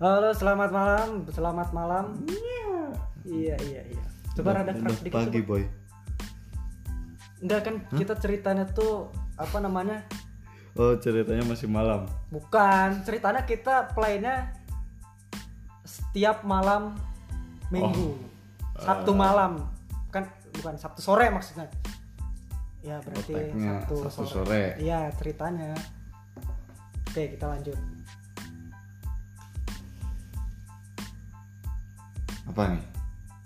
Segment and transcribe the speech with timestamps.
[0.00, 2.24] Halo, selamat malam, selamat malam.
[3.20, 4.04] Iya, iya, iya.
[4.32, 5.12] Coba Udah- rada keras sedikit.
[5.20, 5.48] pagi coba.
[5.52, 5.62] boy
[7.40, 10.00] Enggak kan kita ceritanya tuh apa namanya?
[10.78, 14.56] oh ceritanya masih malam Bukan, ceritanya kita playnya
[15.84, 16.96] setiap malam
[17.68, 18.16] Minggu.
[18.80, 19.68] Sabtu malam.
[20.08, 21.68] Kan bukan Sabtu sore maksudnya.
[22.80, 24.80] Ya berarti Sabtu, Sabtu sore.
[24.80, 25.76] Iya, ceritanya.
[27.04, 27.76] Oke, kita lanjut.
[32.50, 32.82] Apa nih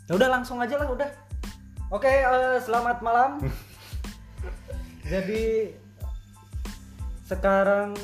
[0.04, 1.08] Ya udah langsung aja lah udah.
[1.88, 3.40] Oke, eh, selamat malam.
[5.12, 5.72] Jadi
[7.24, 7.96] sekarang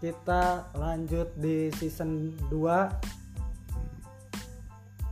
[0.00, 2.88] kita lanjut di season 2.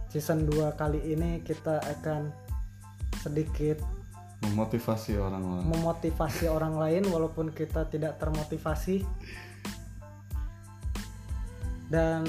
[0.08, 2.32] Season 2 kali ini kita akan
[3.20, 3.84] sedikit
[4.48, 9.04] memotivasi orang-orang memotivasi orang lain walaupun kita tidak termotivasi.
[11.92, 12.24] Dan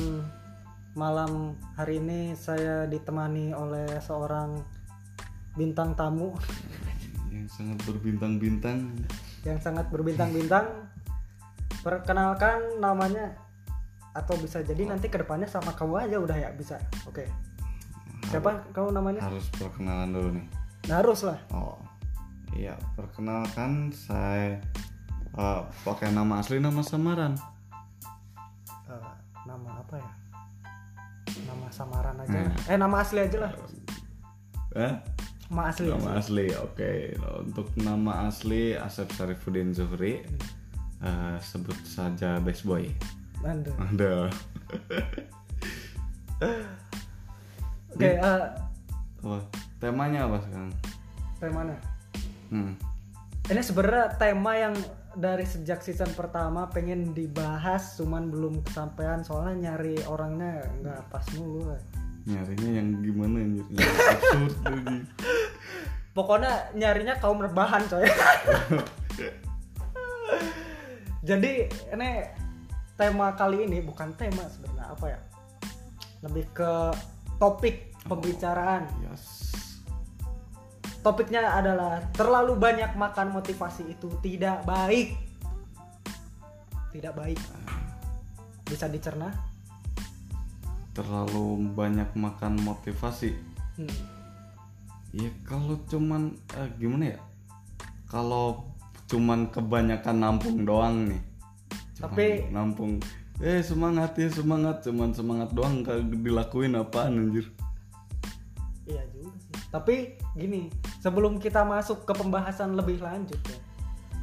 [0.99, 4.59] malam hari ini saya ditemani oleh seorang
[5.55, 6.35] bintang tamu
[7.31, 8.99] yang sangat berbintang-bintang
[9.47, 10.91] yang sangat berbintang-bintang.
[11.79, 13.31] Perkenalkan namanya
[14.11, 16.75] atau bisa jadi nanti ke depannya sama kamu aja udah ya bisa.
[17.07, 17.23] Oke.
[18.27, 19.23] Siapa kamu namanya?
[19.23, 20.45] harus perkenalan dulu nih
[20.91, 21.39] Nah, harus lah.
[21.55, 21.79] oh
[22.51, 24.59] iya perkenalkan saya
[25.33, 27.39] eh, pakai nama asli nama samaran
[28.91, 29.13] Eh,
[29.47, 30.11] nama apa ya?
[31.69, 32.33] Nama samaran aja.
[32.33, 32.49] Hmm.
[32.49, 32.65] lah.
[32.65, 33.53] Eh nama asli aja lah.
[34.75, 34.93] eh
[35.49, 35.85] Nama asli.
[35.85, 36.91] nama asli oke
[37.41, 40.21] untuk nama asli Asep Syarifuddin Zuhri
[40.99, 42.89] eh, sebut saja Best Boy
[43.41, 43.73] Anda.
[43.79, 44.29] ada
[47.89, 48.41] Oke, eh,
[49.19, 49.41] Wah,
[49.77, 50.71] temanya apa sekarang
[51.39, 51.77] temanya.
[52.49, 52.73] hmm.
[53.49, 54.75] Ini sebenarnya tema yang
[55.17, 61.73] dari sejak season pertama pengen dibahas cuman belum kesampaian soalnya nyari orangnya nggak pas mulu.
[61.73, 61.81] eh.
[62.29, 63.65] nyarinya yang gimana anjir
[64.13, 64.97] absurd lagi
[66.09, 68.03] Pokoknya nyarinya kaum rebahan coy.
[71.29, 72.09] Jadi ini
[72.99, 75.19] tema kali ini bukan tema sebenarnya apa ya?
[76.27, 76.73] Lebih ke
[77.39, 78.89] topik pembicaraan.
[79.05, 79.38] yes
[80.99, 85.15] Topiknya adalah terlalu banyak makan motivasi itu tidak baik.
[86.91, 87.39] Tidak baik.
[88.65, 89.31] Bisa dicerna?
[90.89, 93.31] terlalu banyak makan motivasi
[93.79, 93.87] Hmm.
[95.15, 97.19] ya kalau cuman eh, gimana ya
[98.03, 98.67] kalau
[99.07, 101.21] cuman kebanyakan nampung doang nih
[101.95, 102.91] Cuman Tapi- nampung
[103.39, 107.47] eh semangat ya semangat cuman semangat doang kagak dilakuin apaan anjir
[108.83, 109.55] Iya juga sih.
[109.71, 109.95] Tapi
[110.35, 110.67] gini,
[110.99, 113.59] sebelum kita masuk ke pembahasan lebih lanjut ya,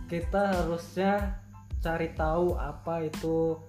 [0.07, 1.41] kita harusnya
[1.83, 3.61] cari tahu apa itu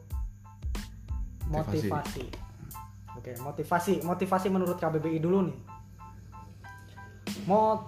[1.48, 1.88] Motivasi.
[1.88, 2.26] motivasi.
[3.16, 3.94] Oke, motivasi.
[4.04, 5.58] Motivasi menurut KBBI dulu nih.
[7.48, 7.88] Mo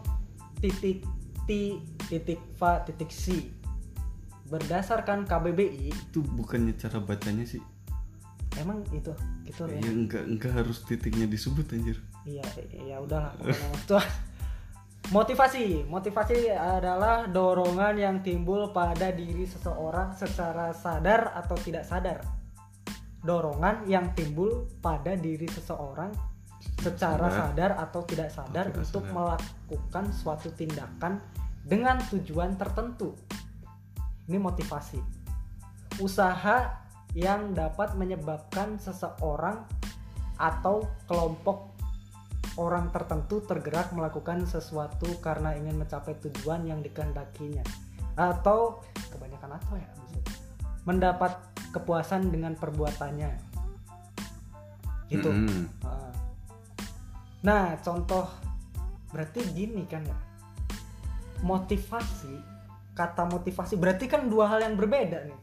[0.63, 1.03] titik
[1.43, 3.51] T titik fa titik C.
[4.49, 7.61] Berdasarkan KBBI, itu bukannya cara bacanya sih
[8.57, 9.13] emang itu
[9.47, 9.79] gitu ya.
[9.79, 11.97] ya enggak enggak harus titiknya disebut anjir
[12.27, 12.43] Iya,
[12.75, 13.71] ya udahlah pokoknya.
[15.09, 22.21] Motivasi, motivasi adalah dorongan yang timbul pada diri seseorang secara sadar atau tidak sadar.
[23.25, 26.13] Dorongan yang timbul pada diri seseorang
[26.77, 27.41] secara Sadar.
[27.41, 29.15] sadar atau tidak sadar tidak untuk sadar.
[29.17, 31.17] melakukan suatu tindakan
[31.65, 33.17] dengan tujuan tertentu.
[34.29, 35.01] Ini motivasi.
[36.05, 36.85] Usaha
[37.17, 39.65] yang dapat menyebabkan seseorang
[40.37, 41.78] atau kelompok
[42.59, 47.63] orang tertentu tergerak melakukan sesuatu karena ingin mencapai tujuan yang dikehendakinya.
[48.19, 48.83] Atau
[49.15, 50.35] kebanyakan atau ya maksudnya,
[50.83, 51.39] mendapat
[51.71, 53.31] kepuasan dengan perbuatannya.
[55.07, 55.31] Gitu.
[55.31, 55.65] Mm-mm.
[55.87, 56.13] Ah.
[57.39, 58.27] nah contoh
[59.15, 60.17] berarti gini kan ya.
[61.39, 62.59] Motivasi
[62.91, 65.39] kata motivasi berarti kan dua hal yang berbeda nih.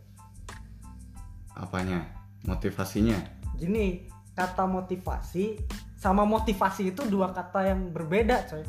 [1.57, 2.05] Apanya?
[2.45, 3.17] Motivasinya?
[3.57, 4.05] Gini
[4.37, 5.57] kata motivasi
[5.97, 8.63] sama motivasi itu dua kata yang berbeda coy.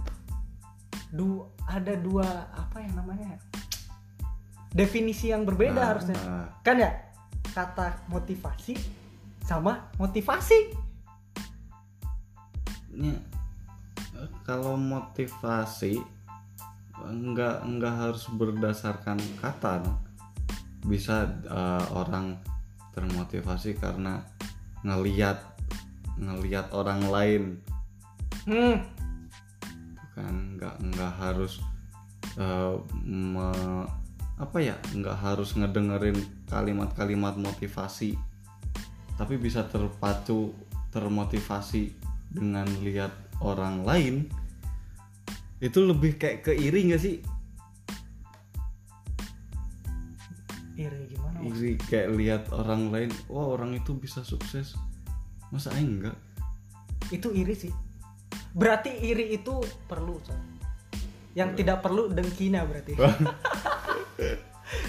[1.12, 2.24] Du ada dua
[2.56, 3.36] apa ya namanya
[4.72, 6.18] definisi yang berbeda Nah, harusnya.
[6.22, 6.92] nah, kan ya?
[7.52, 8.78] Kata motivasi
[9.42, 10.76] sama motivasi.
[12.98, 13.18] Ya,
[14.46, 16.02] kalau motivasi
[16.98, 19.86] enggak enggak harus berdasarkan kata
[20.86, 22.38] bisa eh, orang
[22.98, 24.26] termotivasi karena
[24.82, 25.38] ngeliat
[26.18, 27.44] ngeliat orang lain.
[28.44, 28.84] Hmm.
[30.18, 31.62] Kan nggak nggak harus
[32.38, 32.76] eh,
[33.06, 33.90] me-
[34.38, 38.14] apa ya nggak harus ngedengerin kalimat-kalimat motivasi
[39.18, 40.54] tapi bisa terpacu
[40.94, 41.90] termotivasi
[42.30, 43.10] dengan lihat
[43.42, 44.30] orang lain
[45.58, 47.18] itu lebih kayak ke iri nggak sih?
[50.78, 54.78] Iri gimana iri kayak lihat orang lain wah orang itu bisa sukses
[55.54, 56.18] masa aing enggak?
[57.14, 57.72] Itu iri sih.
[58.52, 60.40] Berarti iri itu perlu coy
[61.38, 62.98] yang tidak perlu dengkinya berarti.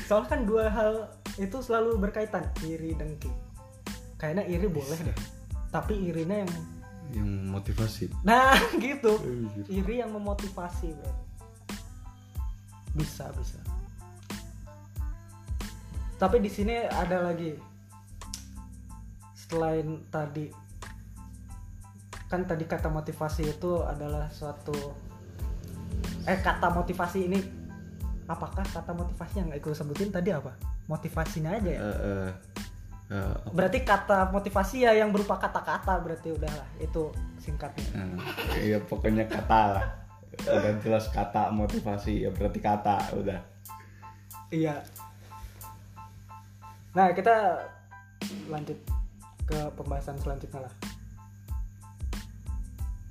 [0.09, 2.49] Soalnya kan dua hal itu selalu berkaitan.
[2.65, 3.29] Iri dengki.
[4.17, 5.19] Kayaknya iri boleh deh.
[5.69, 6.53] Tapi irinya yang
[7.13, 8.09] yang motivasi.
[8.25, 9.21] Nah gitu.
[9.21, 9.65] Anjir.
[9.69, 11.29] iri yang memotivasi bro
[12.99, 13.61] bisa bisa.
[16.19, 17.55] Tapi di sini ada lagi
[19.49, 20.53] selain tadi
[22.29, 24.77] kan tadi kata motivasi itu adalah suatu
[26.29, 27.41] eh kata motivasi ini
[28.29, 30.53] apakah kata motivasi yang ikut sebutin tadi apa?
[30.85, 31.81] Motivasinya aja ya?
[31.81, 32.29] Eh, eh,
[33.17, 37.09] eh, berarti kata motivasi ya yang berupa kata-kata berarti udahlah itu
[37.41, 37.89] singkatnya.
[37.97, 39.87] Eh, iya pokoknya kata lah.
[40.45, 43.41] Udah jelas kata motivasi ya berarti kata udah.
[44.53, 44.85] Iya.
[46.93, 47.65] Nah, kita
[48.53, 48.77] lanjut
[49.49, 50.75] ke pembahasan selanjutnya lah.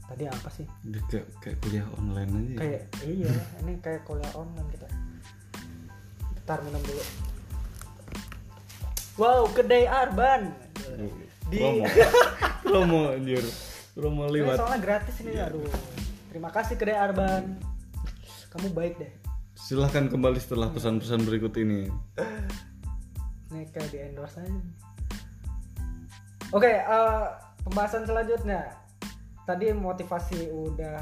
[0.08, 0.64] Tadi apa sih?
[1.10, 2.60] Kayak, kayak kuliah online aja ya.
[2.62, 3.34] Kayak iya,
[3.66, 4.88] ini kayak kuliah online kita.
[6.46, 7.04] Ntar minum dulu.
[9.18, 10.54] Wow, kedai Arban.
[11.50, 11.84] Di promo
[12.70, 13.44] promo anjir
[13.98, 15.66] promo lewat soalnya gratis ini, aduh.
[16.30, 17.58] Terima kasih kedai Arban.
[18.54, 19.12] Kamu baik deh.
[19.58, 21.90] silahkan kembali setelah pesan-pesan berikut ini
[23.74, 24.62] kayak di endorse aja.
[26.50, 27.26] Oke, eh,
[27.64, 28.72] pembahasan selanjutnya.
[29.44, 31.00] Tadi motivasi udah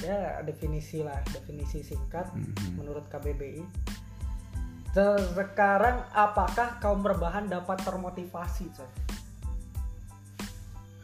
[0.00, 2.80] ya definisi lah, definisi singkat Mhm.
[2.80, 3.60] menurut KBBI.
[4.90, 8.88] Se- Sekarang apakah kaum rebahan dapat termotivasi, coy?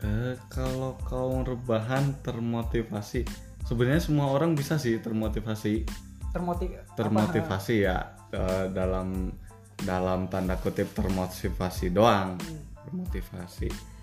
[0.03, 3.25] Eh, kalau kaum rebahan termotivasi
[3.65, 5.89] sebenarnya semua orang bisa sih termotivasi
[6.31, 9.33] Termotiv termotivasi ya eh, dalam
[9.81, 12.61] dalam tanda kutip termotivasi doang Hmm.
[12.87, 13.97] Termotivasi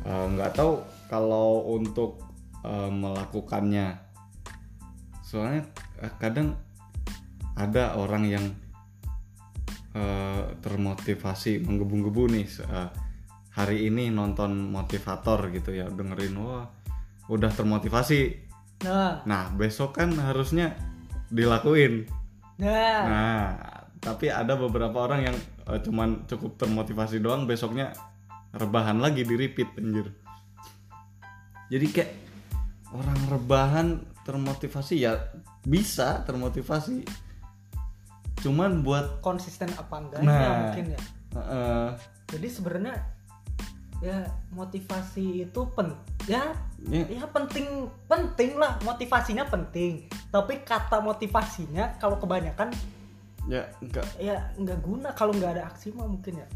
[0.00, 0.80] Eh, nggak tahu
[1.12, 2.24] kalau untuk
[2.64, 4.00] eh, melakukannya.
[5.20, 5.68] Soalnya
[6.00, 6.56] eh, kadang
[7.52, 8.44] ada orang yang
[9.92, 12.90] eh, termotivasi menggebu-gebu nih eh,
[13.52, 16.64] hari ini nonton motivator gitu ya dengerin wah
[17.28, 18.48] udah termotivasi.
[18.80, 20.72] Nah, nah besok kan harusnya
[21.28, 22.08] dilakuin.
[22.56, 23.40] Nah, Nah,
[24.00, 25.36] tapi ada beberapa orang yang
[25.68, 27.92] eh, cuman cukup termotivasi doang besoknya
[28.52, 30.10] rebahan lagi di repeat anjir.
[31.70, 32.12] Jadi kayak
[32.90, 33.86] orang rebahan
[34.26, 35.16] termotivasi ya
[35.62, 37.06] bisa termotivasi.
[38.40, 40.54] Cuman buat konsisten apa enggaknya Nah.
[40.66, 41.00] mungkin ya.
[41.36, 41.90] eh,
[42.30, 42.94] Jadi sebenarnya
[44.00, 44.24] ya
[44.56, 45.92] motivasi itu pen
[46.24, 46.56] ya
[46.88, 52.72] ya, ya penting penting lah motivasinya penting tapi kata motivasinya kalau kebanyakan
[53.44, 56.48] ya enggak ya nggak guna kalau nggak ada aksi mah mungkin ya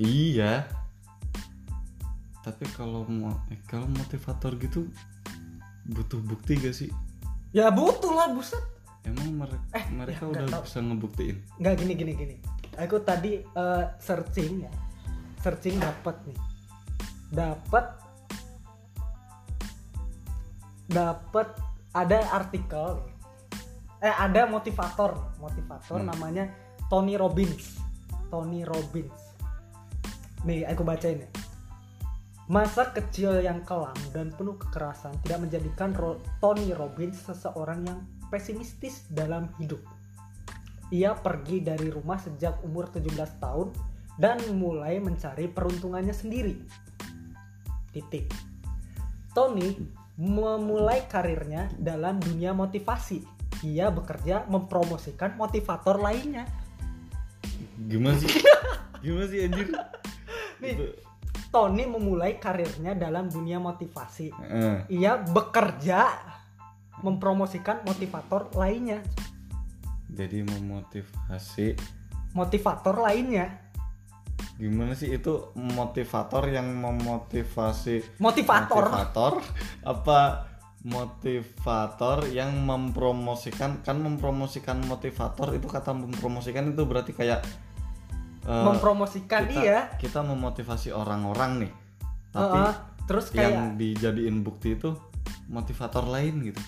[0.00, 0.64] iya.
[2.40, 4.88] Tapi kalau mau eh, kalau motivator gitu
[5.86, 6.88] butuh bukti gak sih?
[7.50, 8.62] ya butuh lah buset
[9.02, 10.62] Emang mereka Eh, mereka ya, udah tahu.
[10.62, 11.36] bisa ngebuktiin?
[11.58, 12.34] nggak gini gini gini
[12.76, 14.72] aku tadi eh, searching ya
[15.36, 16.38] searching dapat nih
[17.28, 17.84] dapat
[20.86, 21.48] dapat
[21.90, 23.02] ada artikel
[23.98, 26.08] eh ada motivator motivator Hmm.
[26.08, 26.48] namanya
[26.86, 27.78] Tony Robbins
[28.28, 29.19] Tony Robbins
[30.44, 31.30] nih aku bacain ya
[32.50, 39.06] Masa kecil yang kelam dan penuh kekerasan tidak menjadikan Ro- Tony Robbins seseorang yang pesimistis
[39.06, 39.78] dalam hidup.
[40.90, 43.70] Ia pergi dari rumah sejak umur 17 tahun
[44.18, 46.58] dan mulai mencari peruntungannya sendiri.
[47.94, 48.34] Titik.
[49.30, 49.78] Tony
[50.18, 53.22] memulai karirnya dalam dunia motivasi.
[53.62, 56.50] Ia bekerja mempromosikan motivator lainnya.
[57.86, 58.42] Gimana sih?
[59.06, 59.70] Gimana sih anjir?
[60.60, 60.76] Nih.
[61.50, 64.30] Tony memulai karirnya dalam dunia motivasi.
[64.30, 66.06] Eh, Ia bekerja
[67.00, 69.00] mempromosikan motivator lainnya.
[70.10, 71.78] jadi memotivasi
[72.34, 73.46] Motivator lainnya.
[74.58, 78.84] gimana sih itu motivator yang memotivasi Motivator.
[78.90, 79.32] motivator
[79.80, 80.20] apa
[80.84, 87.40] motivator yang mempromosikan kan mempromosikan motivator itu kata mempromosikan itu berarti kayak
[88.46, 89.78] eh, mempromosikan kita, iya.
[89.96, 91.72] kita memotivasi orang-orang nih
[92.30, 92.74] tapi Heeh.
[93.10, 94.94] terus kayak yang dijadiin bukti itu
[95.50, 96.62] motivator lain gitu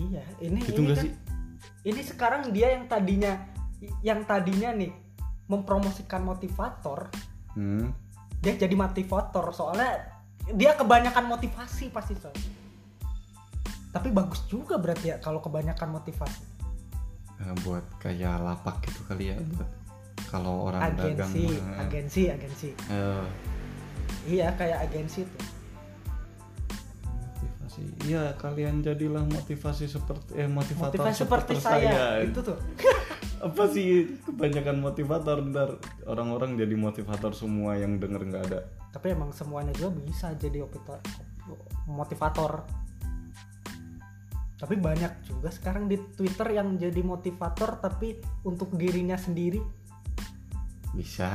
[0.00, 1.12] iya ini gitu ini kan- sih
[1.84, 3.32] ini sekarang dia yang tadinya
[4.00, 4.92] yang tadinya nih
[5.44, 7.12] mempromosikan motivator
[7.52, 7.92] hmm.
[8.40, 10.08] dia jadi motivator soalnya
[10.56, 12.32] dia kebanyakan motivasi pasti coy
[13.92, 16.54] tapi bagus juga berarti ya kalau kebanyakan motivasi
[17.42, 19.66] Eh, buat kayak lapak gitu kali ya buat
[20.34, 22.68] kalau orang dagang agensi mah, agensi agensi.
[22.90, 23.26] Eh,
[24.26, 25.42] iya kayak agensi tuh.
[27.06, 27.82] Motivasi.
[28.10, 32.58] Iya kalian jadilah motivasi seperti eh motivator motivasi seperti saya, itu tuh.
[33.46, 35.38] Apa sih kebanyakan motivator?
[35.44, 35.78] Ntar
[36.08, 38.60] orang-orang jadi motivator semua yang denger nggak ada.
[38.90, 40.64] Tapi emang semuanya juga bisa jadi
[41.86, 42.64] motivator.
[44.54, 48.16] Tapi banyak juga sekarang di Twitter yang jadi motivator tapi
[48.48, 49.83] untuk dirinya sendiri
[50.94, 51.28] bisa.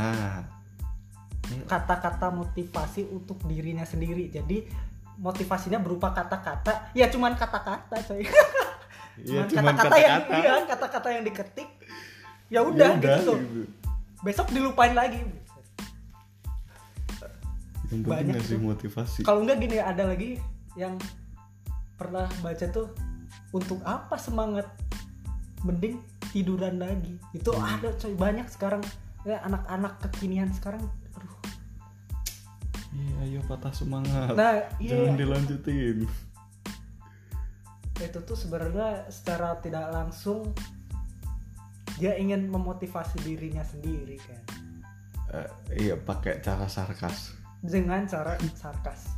[1.65, 4.29] Kata-kata motivasi untuk dirinya sendiri.
[4.29, 4.65] Jadi
[5.17, 6.93] motivasinya berupa kata-kata.
[6.93, 8.23] Ya cuman kata-kata coy.
[9.19, 10.39] Iya, cuman kata-kata yang kata-kata.
[10.39, 11.69] iya kata-kata yang diketik.
[12.47, 13.19] Ya udah Ya gitu.
[13.27, 13.39] tuh
[14.23, 15.19] besok dilupain lagi.
[17.91, 18.59] Yang Banyak tuh.
[18.63, 19.19] motivasi.
[19.27, 20.39] Kalau enggak gini ada lagi
[20.79, 20.95] yang
[21.99, 22.95] pernah baca tuh
[23.51, 24.71] untuk apa semangat?
[25.67, 25.99] Mending
[26.31, 27.19] tiduran lagi.
[27.35, 27.75] Itu Hmm.
[27.75, 28.15] ada coy.
[28.15, 28.79] Banyak sekarang
[29.27, 30.83] ya anak-anak kekinian sekarang
[31.15, 31.35] aduh.
[32.95, 34.33] Iya ayo patah semangat.
[34.33, 35.05] Nah iya.
[35.05, 35.97] Jangan dilanjutin.
[37.99, 40.55] Itu tuh sebenarnya secara tidak langsung
[41.99, 44.43] dia ingin memotivasi dirinya sendiri kan.
[45.35, 45.49] Eh,
[45.83, 47.35] iya pakai cara sarkas.
[47.59, 49.11] Dengan cara sarkas.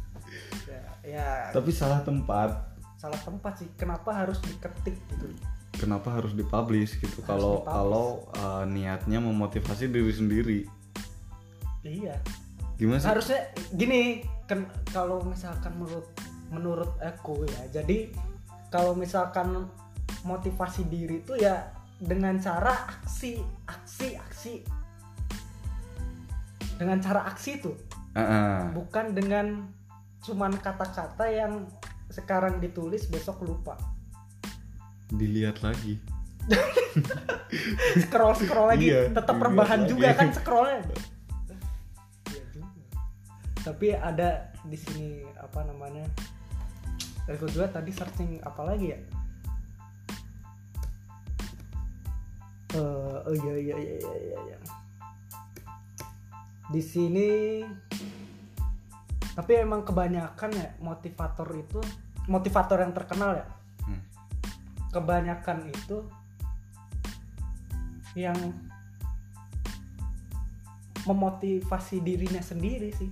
[0.65, 1.29] Ya, ya.
[1.53, 2.73] Tapi salah tempat.
[2.97, 3.69] Salah tempat sih.
[3.77, 5.29] Kenapa harus diketik gitu
[5.75, 7.23] kenapa harus dipublish gitu?
[7.23, 7.71] Kalau dipublish.
[7.71, 10.59] kalau eh, niatnya memotivasi diri sendiri.
[11.85, 12.15] Iya.
[12.75, 13.07] Gimana sih?
[13.07, 13.39] Harusnya
[13.75, 16.07] gini kan kalau misalkan menurut
[16.51, 18.11] menurut aku ya jadi
[18.67, 19.71] kalau misalkan
[20.27, 24.55] motivasi diri itu ya dengan cara aksi aksi aksi.
[26.75, 27.61] Dengan cara aksi
[28.11, 28.57] Ah, ah.
[28.75, 29.71] bukan dengan
[30.19, 31.63] cuman kata-kata yang
[32.11, 33.79] sekarang ditulis besok lupa
[35.11, 35.99] dilihat lagi
[38.01, 39.89] scroll scroll lagi Iya, tetap rebahan lagi.
[39.89, 40.81] juga kan scrollnya
[42.27, 42.67] Iya juga.
[43.61, 44.29] tapi ada
[44.61, 46.05] di sini apa namanya
[47.25, 48.99] aku juga tadi searching apa lagi ya
[52.71, 52.79] Eh,
[53.27, 54.57] oh iya iya iya iya iya, iya.
[56.71, 57.29] di sini
[59.31, 61.83] tapi emang kebanyakan ya motivator itu
[62.27, 63.47] motivator yang terkenal ya.
[64.91, 66.03] Kebanyakan itu
[68.13, 68.37] yang
[71.07, 73.09] memotivasi dirinya sendiri sih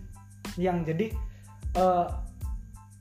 [0.59, 1.09] yang jadi
[1.79, 2.07] eh,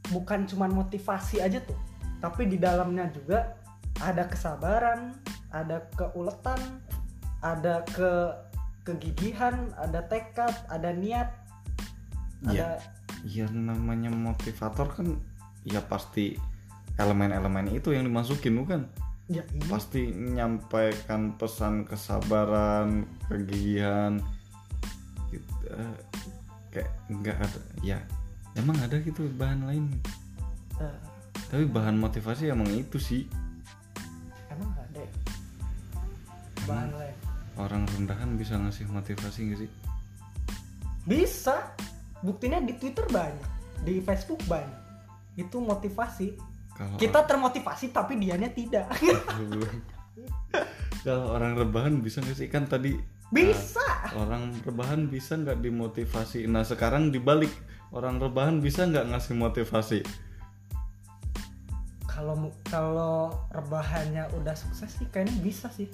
[0.08, 1.76] bukan cuman motivasi aja tuh
[2.23, 3.58] tapi di dalamnya juga
[4.00, 5.18] ada kesabaran
[5.52, 6.80] ada keuletan
[7.44, 8.32] ada ke
[8.87, 11.28] kegigihan ada tekad ada niat
[12.47, 12.78] Iya.
[12.78, 12.87] ada
[13.26, 15.18] yang namanya motivator kan
[15.66, 16.38] ya pasti
[16.99, 18.90] elemen-elemen itu yang dimasukin bukan?
[19.28, 19.64] Ya iya.
[19.71, 24.19] Pasti menyampaikan pesan kesabaran kegigihan
[25.28, 25.97] gitu, eh,
[26.73, 27.99] kayak nggak ada ya
[28.57, 29.85] emang ada gitu bahan lain.
[30.81, 30.99] Eh,
[31.52, 33.28] tapi bahan motivasi emang itu sih.
[34.50, 35.12] Emang ada ya?
[36.67, 37.17] Bahan lain.
[37.59, 39.71] orang rendahan bisa ngasih motivasi nggak sih?
[41.02, 41.75] Bisa.
[42.23, 43.50] Buktinya di Twitter banyak,
[43.83, 44.78] di Facebook banyak.
[45.35, 46.48] Itu motivasi.
[46.78, 48.87] Kalau Kita termotivasi tapi dianya tidak.
[51.04, 52.97] kalau orang rebahan bisa nggak sih kan tadi
[53.28, 53.85] Bisa.
[54.16, 57.52] orang rebahan bisa nggak dimotivasi nah sekarang dibalik
[57.92, 60.00] orang rebahan bisa nggak ngasih motivasi
[62.08, 65.87] Kalau kalau rebahannya udah sukses sih kayaknya bisa sih.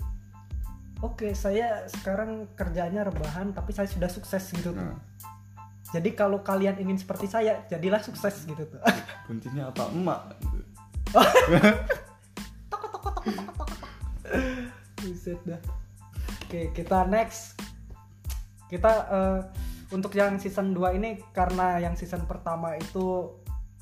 [1.04, 4.80] Oke, saya sekarang kerjanya rebahan tapi saya sudah sukses gitu tuh.
[4.80, 4.96] nah
[5.92, 8.80] Jadi kalau kalian ingin seperti saya, jadilah sukses gitu tuh.
[9.28, 10.20] kuncinya apa emak
[12.70, 13.86] toko toko toko toko toko.
[15.04, 15.60] Buset dah.
[16.44, 17.54] Oke, kita next.
[18.66, 19.40] Kita eh,
[19.94, 23.30] untuk yang season 2 ini karena yang season pertama itu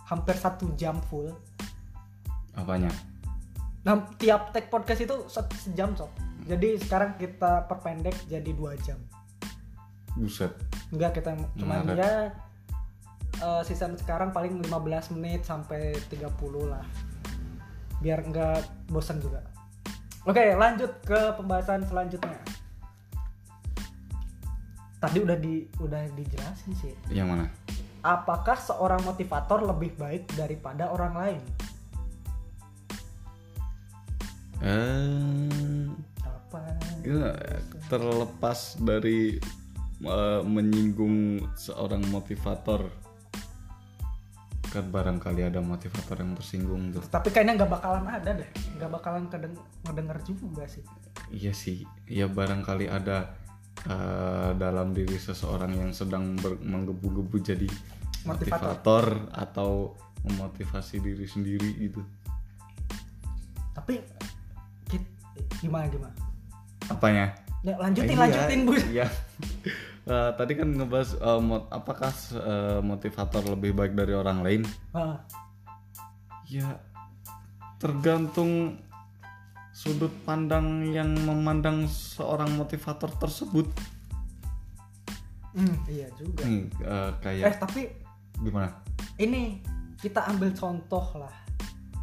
[0.05, 1.33] hampir satu jam full.
[2.53, 2.93] apanya
[3.83, 6.13] Nah, tiap take podcast itu satu sejam sob.
[6.47, 8.99] Jadi sekarang kita perpendek jadi dua jam.
[10.13, 10.53] buset
[10.93, 12.29] Enggak kita cuma ya
[13.41, 16.29] eh, season sekarang paling 15 menit sampai 30
[16.69, 16.85] lah.
[18.03, 19.39] Biar enggak bosan juga.
[20.27, 22.39] Oke, lanjut ke pembahasan selanjutnya.
[25.03, 26.95] Tadi udah di udah dijelasin sih.
[27.11, 27.51] yang mana
[28.03, 31.43] Apakah seorang motivator lebih baik daripada orang lain?
[34.63, 35.91] eh
[36.23, 36.59] Apa?
[37.03, 37.35] ya,
[37.91, 39.43] terlepas dari
[40.07, 42.87] eh, menyinggung seorang motivator
[44.73, 48.49] kan barangkali ada motivator yang tersinggung tuh tapi kayaknya nggak bakalan ada deh.
[48.81, 49.53] Nggak bakalan kedeng
[49.85, 50.81] ngedenger juga sih.
[51.29, 51.85] Iya sih.
[52.09, 53.37] Ya barangkali ada
[53.85, 57.69] eh, dalam diri seseorang yang sedang menggebu-gebu jadi
[58.25, 58.49] Motivator.
[58.49, 59.05] motivator
[59.37, 59.71] atau
[60.25, 62.01] memotivasi diri sendiri gitu.
[63.77, 64.01] Tapi
[65.61, 66.15] gimana gimana?
[66.91, 67.27] Apanya?
[67.63, 68.73] Ya, lanjutin Iya, lanjutin bu.
[68.91, 69.07] Iya.
[70.03, 74.63] Eh, tadi kan ngebahas eh, mot- apakah eh, motivator lebih baik dari orang lain?
[74.91, 75.23] Ah,
[76.51, 76.83] Ya
[77.81, 78.77] tergantung
[79.73, 83.65] sudut pandang yang memandang seorang motivator tersebut.
[85.55, 86.45] hmm, iya juga.
[86.45, 87.83] Nih eh, eh kayak tapi
[88.43, 88.75] gimana?
[89.17, 89.63] ini
[90.03, 91.33] kita ambil contoh lah.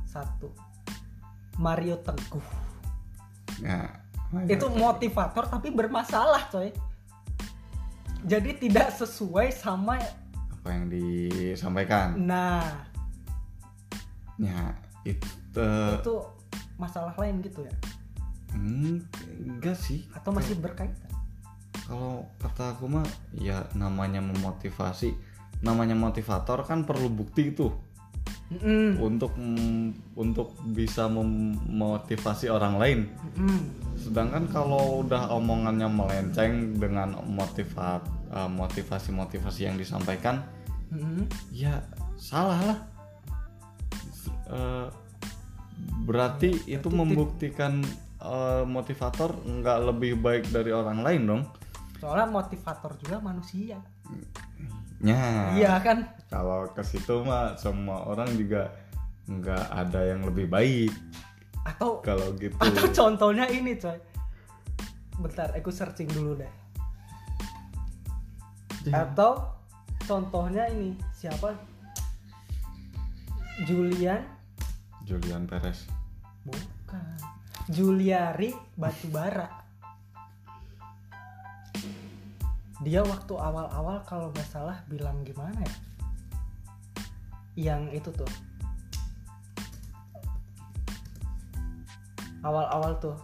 [0.08, 0.50] Satu.
[1.60, 2.48] Mario Teguh.
[3.60, 3.91] Ya,
[4.48, 6.72] itu motivator tapi bermasalah coy
[8.26, 10.00] jadi tidak sesuai sama
[10.60, 12.20] apa yang disampaikan?
[12.20, 12.88] nah
[14.40, 14.72] Ya
[15.04, 15.28] itu
[16.00, 16.16] itu
[16.80, 17.76] masalah lain gitu ya
[18.56, 19.04] hmm,
[19.60, 20.08] enggak sih.
[20.16, 21.12] atau masih berkaitan
[21.84, 25.10] Kalau kata aku mah ya namanya memotivasi,
[25.66, 27.74] namanya motivator kan perlu bukti itu
[28.50, 28.98] Mm-mm.
[28.98, 33.00] untuk mm, untuk bisa memotivasi orang lain.
[33.38, 33.60] Mm-mm.
[33.94, 38.02] Sedangkan kalau udah omongannya melenceng dengan motivat
[38.34, 40.42] eh, motivasi-motivasi yang disampaikan,
[40.90, 41.30] Mm-mm.
[41.54, 41.82] ya
[42.18, 42.80] salah lah.
[44.50, 44.88] Eh,
[46.10, 47.86] berarti itu membuktikan
[48.24, 51.44] eh, motivator nggak lebih baik dari orang lain dong.
[52.00, 53.76] soalnya motivator juga manusia
[55.00, 55.56] Ya.
[55.56, 58.70] iya kan Kalau ke situ mah semua orang juga
[59.25, 60.91] nggak ada yang lebih baik
[61.63, 62.56] atau kalau gitu.
[62.60, 63.96] atau contohnya ini coy
[65.20, 66.51] bentar aku searching dulu deh
[68.88, 69.04] Ya.
[69.06, 69.43] atau
[70.08, 71.52] contohnya ini siapa
[73.67, 74.24] Julian
[75.04, 75.84] Julian Perez.
[76.47, 77.19] bukan
[77.67, 79.59] Juliari Batubara
[82.80, 85.76] dia waktu awal-awal kalau nggak salah bilang gimana ya?
[87.60, 88.32] Yang itu tuh.
[92.39, 93.20] Awal-awal tuh.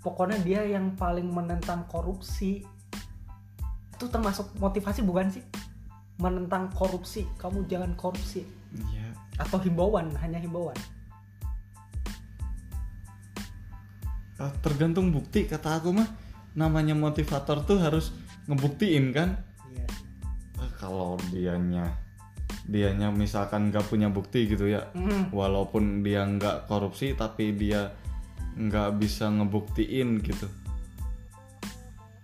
[0.00, 2.64] Pokoknya dia yang paling menentang korupsi.
[3.92, 5.44] Itu termasuk motivasi bukan sih?
[6.16, 7.28] Menentang korupsi.
[7.36, 8.62] Kamu jangan korupsi.
[8.72, 9.12] Iya.
[9.36, 10.76] atau himbauan hanya himbauan.
[14.40, 16.08] Eh, tergantung bukti kata aku mah.
[16.52, 18.12] Namanya motivator tuh harus
[18.48, 19.38] ngebuktiin kan?
[19.70, 19.86] Iya.
[20.62, 21.86] Eh, kalau dianya
[22.62, 25.34] dianya misalkan nggak punya bukti gitu ya Mm.
[25.34, 27.90] walaupun dia nggak korupsi tapi dia
[28.54, 30.46] nggak bisa ngebuktiin gitu.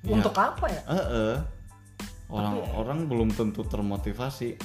[0.07, 0.83] Ya, untuk apa ya?
[0.87, 1.37] Eh, eh.
[2.29, 4.61] orang-orang belum tentu termotivasi.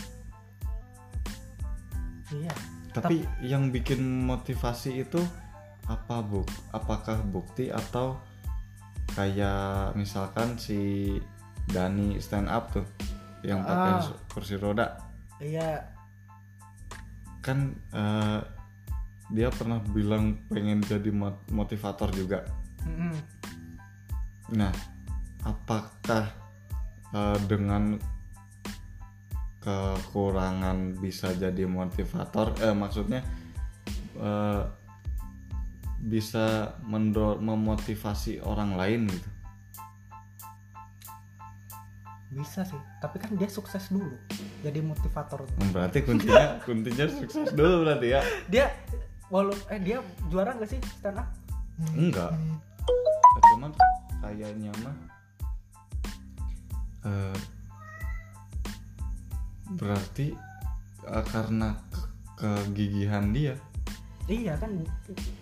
[2.36, 2.54] Iya.
[2.92, 5.24] Tapi yang bikin motivasi itu
[5.88, 8.20] apa buk apakah bukti atau
[9.16, 11.16] kayak misalkan si
[11.70, 12.86] Dani stand up tuh
[13.44, 14.08] yang pakai Ah.
[14.32, 14.98] kursi roda
[15.38, 15.84] iya
[17.44, 18.40] kan eh,
[19.32, 22.48] dia pernah bilang pengen jadi mot- motivator juga
[22.88, 23.12] Mm-mm.
[24.56, 24.72] nah
[25.44, 26.32] apakah
[27.12, 28.00] eh, dengan
[29.60, 33.24] kekurangan bisa jadi motivator eh maksudnya
[34.20, 34.64] eh,
[36.04, 39.30] bisa mendor memotivasi orang lain gitu
[42.34, 44.18] bisa sih tapi kan dia sukses dulu.
[44.66, 45.46] Jadi motivator.
[45.70, 48.22] Berarti kuncinya kuncinya sukses dulu berarti ya?
[48.50, 48.66] Dia
[49.30, 50.02] walau eh dia
[50.34, 51.30] juara gak sih stand up?
[51.94, 52.34] Enggak.
[53.54, 53.72] Cuman
[54.22, 54.98] kayaknya mah.
[57.04, 57.38] Eh,
[59.78, 60.34] berarti
[61.06, 63.56] eh, karena ke- kegigihan dia.
[64.26, 64.82] Iya kan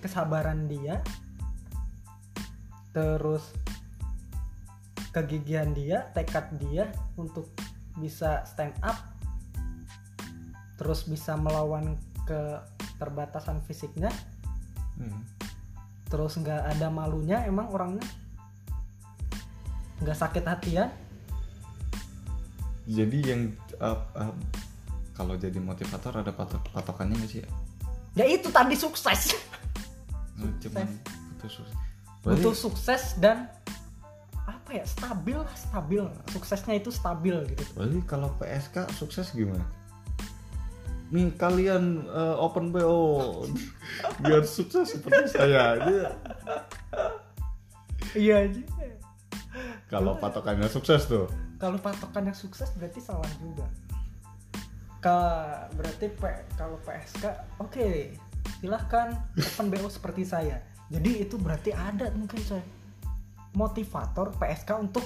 [0.01, 0.99] kesabaran dia.
[2.91, 3.55] Terus
[5.11, 7.51] kegigihan dia tekad dia untuk
[7.99, 8.95] bisa stand up
[10.75, 14.09] terus bisa melawan keterbatasan fisiknya
[14.91, 15.23] Hmm.
[16.05, 18.05] terus nggak ada malunya emang orangnya
[19.97, 20.93] nggak sakit hatian
[22.85, 23.41] jadi yang
[23.77, 24.33] eh, eh,
[25.13, 27.49] kalau jadi motivator ada patok patokannya nggak sih ya?
[28.13, 29.33] ya itu tadi sukses
[30.37, 30.85] cuman
[31.39, 31.73] butuh sukses
[32.21, 33.49] butuh Berarti- sukses dan
[34.47, 36.03] apa ya stabil lah stabil.
[36.33, 37.63] Suksesnya itu stabil gitu.
[37.77, 39.63] Berarti kalau PSK sukses gimana?
[41.11, 43.43] Nih kalian eh, open BO
[44.23, 45.77] biar sukses seperti saya.
[45.83, 46.15] Dia-
[48.15, 48.63] iya aja
[49.91, 51.27] kalau patokannya sukses tuh.
[51.59, 53.67] Kalau patokan yang sukses berarti salah juga.
[55.03, 55.19] Ke
[55.75, 56.21] berarti P,
[56.55, 57.27] kalau PSK
[57.59, 58.15] oke
[58.63, 60.63] silahkan open BO seperti saya.
[60.87, 62.63] Jadi itu berarti ada mungkin saya
[63.55, 65.03] motivator PSK untuk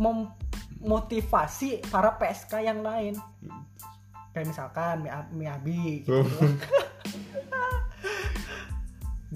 [0.00, 3.16] memotivasi para PSK yang lain.
[4.32, 6.20] Kayak misalkan Mia- Miyabi gitu.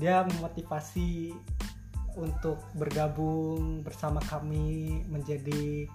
[0.00, 1.34] dia memotivasi
[2.16, 5.88] untuk bergabung bersama kami menjadi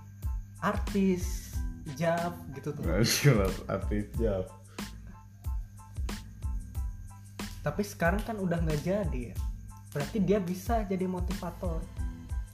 [0.62, 1.54] artis
[1.98, 2.84] jab gitu tuh.
[3.70, 4.46] Artis jab
[7.66, 9.34] tapi sekarang kan udah nggak jadi.
[9.34, 9.36] Ya
[9.96, 11.80] berarti dia bisa jadi motivator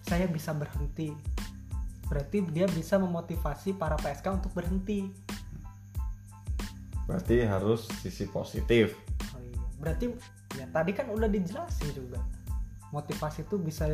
[0.06, 1.14] saya bisa berhenti.
[2.12, 5.08] Berarti dia bisa memotivasi para PSK untuk berhenti.
[7.08, 8.96] Berarti harus sisi positif.
[9.36, 9.60] Oh iya.
[9.80, 10.06] berarti
[10.60, 12.20] ya tadi kan udah dijelasin juga.
[12.92, 13.88] Motivasi itu bisa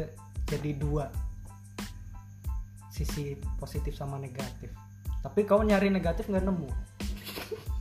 [0.49, 1.13] jadi dua.
[2.89, 4.73] Sisi positif sama negatif.
[5.21, 6.69] Tapi kau nyari negatif nggak nemu.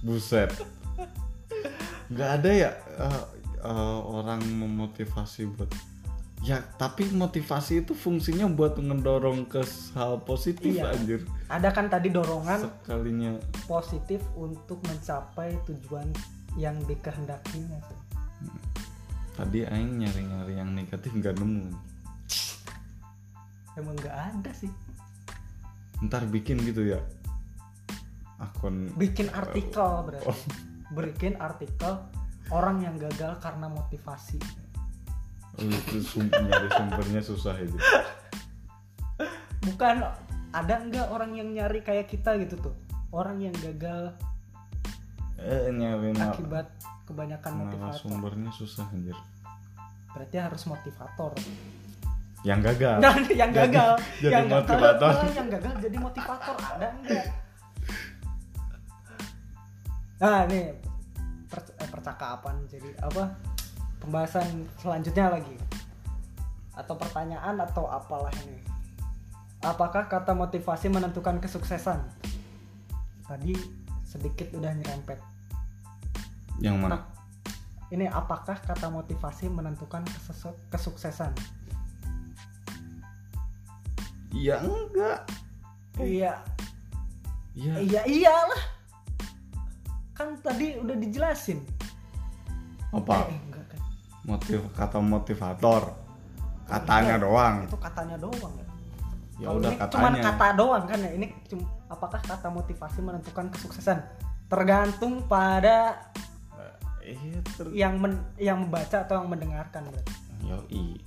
[0.05, 0.53] Buset.
[2.13, 3.25] Nggak ada ya eh,
[3.65, 5.73] eh, orang memotivasi buat
[6.47, 9.67] ya tapi motivasi itu fungsinya buat ngedorong ke
[9.99, 10.95] hal positif Iya.
[10.95, 11.27] anjir.
[11.51, 13.35] Ada kan tadi dorongan sekalinya.
[13.67, 16.07] positif untuk mencapai tujuan
[16.55, 17.83] yang dikehendakinya
[19.37, 21.69] tadi aing nyari-nyari yang negatif nggak nemu.
[23.77, 24.73] Emang nggak ada sih.
[26.01, 27.01] Ntar bikin gitu ya
[28.41, 28.93] akun.
[28.97, 30.25] Bikin artikel berarti.
[30.29, 30.39] Oh.
[30.97, 31.99] bikin artikel
[32.55, 34.39] orang yang gagal karena motivasi.
[34.39, 34.66] oh,
[35.57, 37.77] itu nyari sumbernya susah itu.
[39.65, 39.97] Bukan
[40.53, 42.75] ada nggak orang yang nyari kayak kita gitu tuh?
[43.13, 44.13] Orang yang gagal
[45.37, 46.73] eh nyari akibat
[47.05, 47.97] kebanyakan motivator.
[48.01, 49.17] sumbernya susah anjir.
[50.13, 51.33] Berarti harus motivator.
[52.45, 52.97] Yang gagal.
[53.05, 53.91] Nah, yang Jadi- gagal.
[54.21, 54.61] jadi yang gagal.
[54.65, 55.13] motivator.
[55.13, 56.57] ah, yang gagal jadi motivator.
[56.57, 57.27] Ada enggak
[60.17, 60.73] nah ini
[61.45, 62.55] per- eh, percakapan.
[62.65, 63.37] Jadi apa
[64.03, 65.57] pembahasan selanjutnya lagi.
[66.77, 68.61] Atau pertanyaan atau apalah ini.
[69.65, 72.05] Apakah kata motivasi menentukan kesuksesan?
[73.27, 73.57] Tadi
[74.07, 75.19] sedikit udah nyerempet.
[76.63, 76.99] Yang mana?
[77.91, 80.03] Ini apakah kata motivasi menentukan
[80.71, 81.31] kesuksesan?
[84.35, 85.25] Ya enggak.
[85.97, 86.45] Iya.
[87.57, 88.63] Ya Iya iyalah.
[90.13, 91.65] Kan tadi udah dijelasin.
[92.93, 93.29] apa?
[93.29, 93.66] Eh, enggak.
[94.27, 95.95] Motiv kata motivator
[96.67, 98.67] katanya Itu- doang Itu katanya doang ya.
[99.37, 101.11] ya udah ini cuman katanya kata doang kan ya.
[101.13, 104.01] Ini cuma apakah kata motivasi menentukan kesuksesan?
[104.49, 105.95] Tergantung pada
[107.05, 110.15] iya ter yang men- yang membaca atau yang mendengarkan berarti.
[110.43, 110.99] Yoi.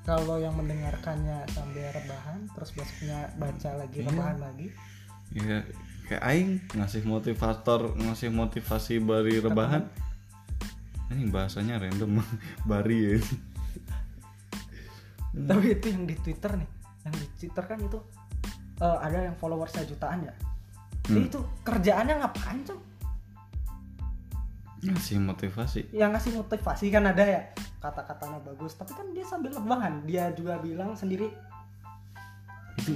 [0.00, 4.08] Kalau yang mendengarkannya sambil rebahan, terus besoknya baca lagi Iya.
[4.08, 4.68] rebahan lagi.
[5.34, 5.58] ya
[6.06, 9.90] kayak aing ngasih motivator ngasih motivasi bari rebahan
[11.12, 12.22] ini bahasanya random
[12.70, 13.18] bari ya
[15.36, 15.52] Hmm.
[15.52, 16.70] Tapi itu yang di Twitter nih,
[17.04, 18.00] yang di Twitter kan itu
[18.80, 20.32] eh, ada yang followersnya jutaan ya.
[21.04, 21.28] Jadi Hmm.
[21.28, 22.80] itu kerjaannya ngapain cok?
[24.86, 27.42] ngasih motivasi yang ngasih motivasi kan ada ya
[27.82, 31.26] kata-katanya bagus tapi kan dia sambil lebahan dia juga bilang sendiri
[32.78, 32.94] itu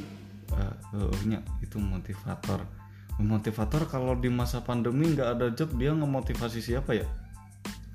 [0.54, 2.62] eh, nya, itu motivator
[3.18, 7.06] motivator kalau di masa pandemi nggak ada job dia ngemotivasi siapa ya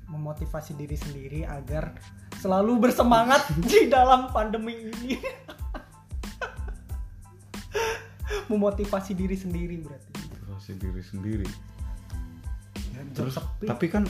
[0.06, 1.98] memotivasi diri sendiri agar
[2.38, 5.18] selalu bersemangat di dalam pandemi ini.
[8.46, 10.10] Memotivasi diri sendiri berarti.
[10.14, 11.48] Motivasi diri sendiri.
[12.94, 14.04] Ya, terus tapi tapi kan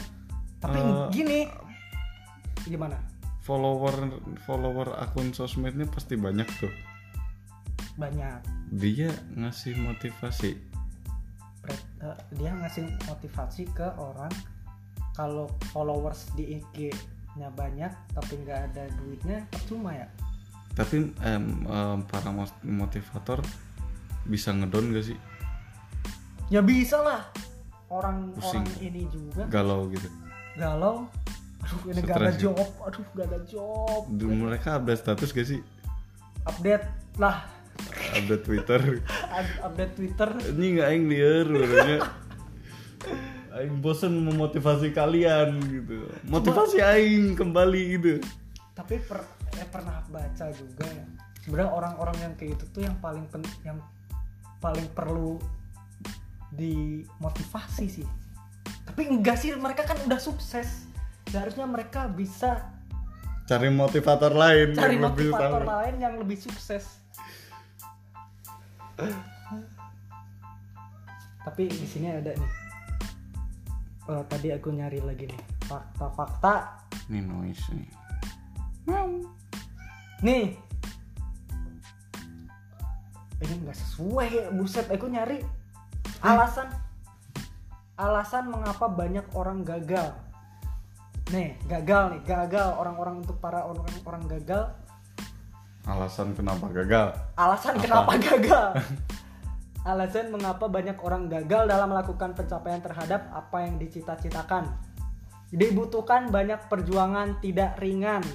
[0.61, 1.40] tapi eh, gini
[2.68, 3.00] gimana?
[3.42, 4.11] Follower
[4.44, 6.72] follower akun sosmednya pasti banyak tuh.
[7.96, 8.44] Banyak.
[8.76, 10.52] Dia ngasih motivasi.
[11.66, 14.30] Eh, dia ngasih motivasi ke orang
[15.16, 20.07] kalau followers di IG-nya banyak tapi nggak ada duitnya percuma ya?
[20.76, 22.29] Tapi em, em, para
[22.61, 23.40] motivator
[24.29, 25.16] bisa ngedon gak sih?
[26.52, 27.24] Ya bisa lah.
[27.88, 28.61] Orang Pusing.
[28.61, 29.48] orang ini juga.
[29.48, 30.05] Galau gitu.
[30.61, 31.09] Galau?
[31.64, 32.42] Aduh ini gak ada Stres ya?
[32.52, 32.68] job.
[32.85, 34.02] Aduh gak ada job.
[34.12, 35.61] Du- mereka update status gak sih?
[36.44, 37.48] Update lah.
[38.12, 38.81] Update twitter.
[39.33, 40.29] Up- update twitter.
[40.52, 41.46] Ini nggak aing liar
[43.56, 46.04] aing bosen memotivasi kalian gitu.
[46.28, 48.20] Motivasi aing kembali gitu.
[48.76, 49.24] Tapi per,
[49.56, 51.06] eh, pernah baca juga ya.
[51.40, 53.80] Sebenarnya orang-orang yang kayak itu tuh yang paling pen, yang
[54.60, 55.40] paling perlu
[56.52, 58.06] dimotivasi sih.
[58.84, 60.84] Tapi enggak sih mereka kan udah sukses.
[61.32, 62.76] Seharusnya mereka bisa
[63.46, 65.70] cari motivator lain cari yang lebih motivator tahu.
[65.70, 66.84] lain yang lebih sukses.
[71.46, 72.65] Tapi di sini ada nih
[74.06, 77.90] Oh, tadi aku nyari lagi nih fakta-fakta ini noise nih.
[80.22, 80.46] Nih.
[83.36, 85.42] Ini nggak sesuai ya buset aku nyari
[86.22, 86.70] alasan.
[87.96, 90.14] Alasan mengapa banyak orang gagal.
[91.30, 94.70] Nih gagal nih gagal orang-orang untuk para orang-orang gagal.
[95.86, 97.14] Alasan kenapa gagal?
[97.38, 97.82] Alasan Apa?
[97.82, 98.66] kenapa gagal
[99.87, 104.75] alasan mengapa banyak orang gagal dalam melakukan pencapaian terhadap apa yang dicita-citakan.
[105.55, 108.27] Dibutuhkan banyak perjuangan tidak ringan.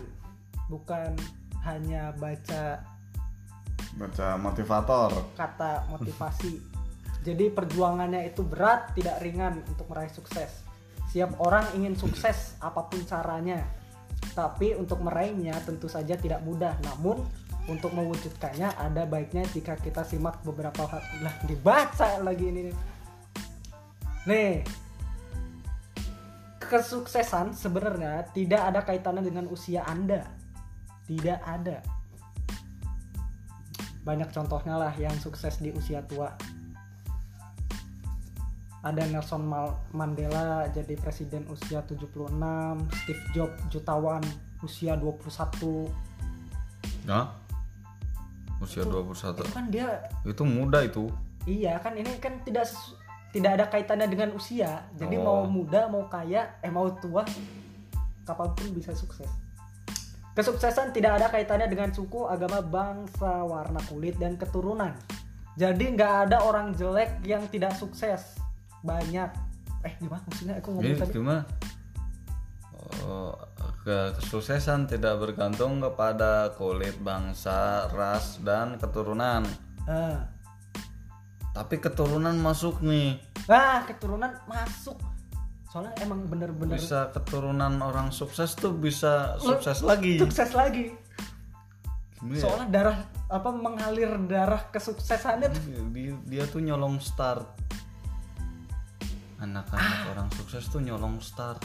[0.72, 1.20] Bukan
[1.68, 2.80] hanya baca
[4.00, 5.12] baca motivator.
[5.36, 6.64] kata motivasi.
[7.22, 10.64] Jadi perjuangannya itu berat tidak ringan untuk meraih sukses.
[11.12, 13.81] Siap orang ingin sukses apa pun caranya
[14.32, 16.76] tapi untuk meraihnya tentu saja tidak mudah.
[16.84, 17.24] Namun
[17.70, 21.02] untuk mewujudkannya ada baiknya jika kita simak beberapa hal.
[21.22, 22.76] Lah dibaca lagi ini nih.
[24.28, 24.56] nih.
[26.62, 30.24] Kesuksesan sebenarnya tidak ada kaitannya dengan usia anda.
[31.04, 31.84] Tidak ada.
[34.02, 36.34] Banyak contohnya lah yang sukses di usia tua
[38.82, 39.46] ada Nelson
[39.94, 42.34] Mandela jadi presiden usia 76
[43.06, 44.26] Steve Jobs jutawan
[44.62, 45.86] usia 21
[47.06, 47.30] Hah?
[48.58, 49.90] usia Itu- 21 itu kan dia
[50.22, 51.10] itu muda itu?
[51.46, 52.70] Iya kan ini kan tidak
[53.34, 54.86] tidak ada kaitannya dengan usia.
[54.94, 55.24] Jadi Oh.
[55.24, 57.26] mau muda mau kaya eh mau tua
[58.22, 59.26] kapan pun bisa sukses.
[60.32, 64.94] Kesuksesan tidak ada kaitannya dengan suku agama bangsa warna kulit dan keturunan.
[65.58, 68.38] Jadi nggak ada orang jelek yang tidak sukses
[68.82, 69.30] banyak
[69.82, 71.14] eh gimana maksudnya aku ngomong tadi
[73.08, 73.34] Oh,
[73.86, 79.46] ke kesuksesan tidak bergantung kepada kulit bangsa ras dan keturunan
[79.86, 80.28] Ah.
[81.54, 83.18] tapi keturunan masuk nih
[83.50, 85.02] Nah, keturunan masuk.
[85.72, 90.94] Soalnya emang bener-bener bisa keturunan orang sukses tuh bisa sukses lagi sukses lagi.
[92.20, 92.42] Gimana ya?
[92.44, 92.98] Soalnya darah
[93.32, 95.62] apa mengalir darah kesuksesannya tuh.
[95.96, 97.48] dia, dia tuh nyolong start
[99.42, 100.12] anak-anak Ah.
[100.14, 101.60] orang sukses tuh nyolong start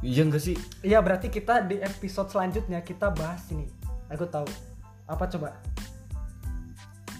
[0.00, 3.64] iya enggak sih Iya, berarti kita di episode selanjutnya kita bahas ini.
[4.08, 4.44] Aku tahu.
[5.08, 5.56] Apa coba?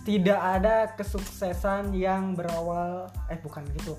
[0.05, 3.97] Tidak ada kesuksesan yang berawal eh bukan gitu.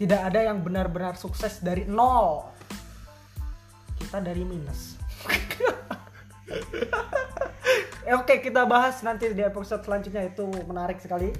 [0.00, 2.48] Tidak ada yang benar-benar sukses dari nol.
[4.00, 4.96] Kita dari minus.
[8.04, 11.32] Eh, Oke, kita bahas nanti di episode selanjutnya itu menarik sekali.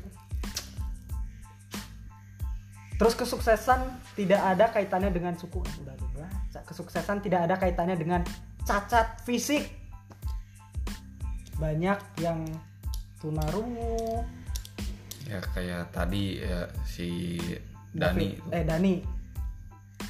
[2.95, 3.81] Terus kesuksesan
[4.15, 5.59] tidak ada kaitannya dengan suku.
[5.83, 6.61] Udah dibaca.
[6.63, 8.23] Kesuksesan tidak ada kaitannya dengan
[8.63, 9.67] cacat fisik.
[11.59, 12.43] Banyak yang
[13.23, 14.27] tunarungu,
[15.25, 17.39] ya kayak tadi ya si
[17.95, 18.95] Dani David- eh Dani.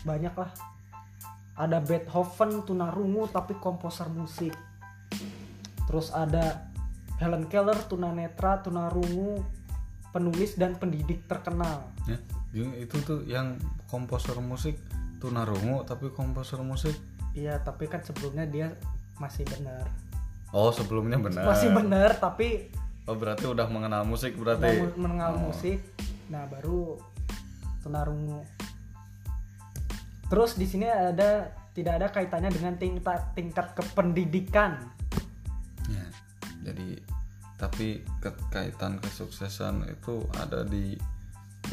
[0.05, 0.51] Banyak lah.
[1.55, 4.57] Ada Beethoven tunarungu tapi komposer musik.
[5.85, 6.73] Terus ada
[7.20, 9.44] Helen Keller tunanetra tunarungu
[10.11, 11.87] penulis dan pendidik terkenal.
[12.09, 12.18] ya
[12.55, 14.79] itu tuh yang komposer musik
[15.19, 16.95] tunarungu tapi komposer musik
[17.35, 18.71] Iya, tapi kan sebelumnya dia
[19.19, 19.90] masih benar.
[20.55, 22.71] oh sebelumnya benar Masih benar tapi
[23.05, 25.51] oh berarti udah mengenal musik udah berarti mu- mengenal Oh.
[25.51, 25.83] musik.
[26.31, 26.95] Nah, baru
[27.83, 28.40] tunarungu.
[30.25, 34.79] Terus di sini ada tidak ada kaitannya dengan tingkat tingkat kependidikan.
[35.90, 36.07] Ya,
[36.64, 37.03] jadi
[37.59, 38.03] tapi
[38.49, 40.97] kaitan kesuksesan itu ada di